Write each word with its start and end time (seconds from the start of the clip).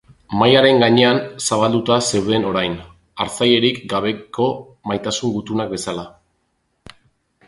Mahaiaren 0.37 0.77
gainean 0.83 1.17
zabalduta 1.47 1.97
zeuden 2.05 2.47
orain, 2.51 2.77
hartzailerik 3.25 3.77
gabeko 3.93 4.47
maitasun 4.93 5.35
gutunak 5.37 5.71
bezala. 5.75 6.07